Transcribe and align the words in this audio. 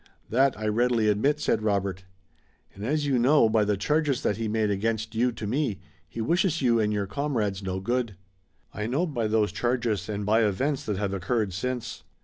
"That 0.31 0.57
I 0.57 0.65
readily 0.65 1.09
admit," 1.09 1.39
said 1.39 1.61
Robert. 1.61 2.05
"And 2.73 2.83
as 2.83 3.05
you 3.05 3.19
know 3.19 3.47
by 3.47 3.63
the 3.63 3.77
charges 3.77 4.23
that 4.23 4.37
he 4.37 4.47
made 4.47 4.71
against 4.71 5.13
you 5.13 5.31
to 5.33 5.45
me, 5.45 5.79
he 6.09 6.21
wishes 6.21 6.59
you 6.59 6.79
and 6.79 6.91
your 6.91 7.05
comrades 7.05 7.61
no 7.61 7.79
good." 7.79 8.15
"I 8.73 8.87
know 8.87 9.05
by 9.05 9.27
those 9.27 9.51
charges 9.51 10.09
and 10.09 10.25
by 10.25 10.41
events 10.43 10.85
that 10.85 10.97
have 10.97 11.13
occurred 11.13 11.53
since. 11.53 12.01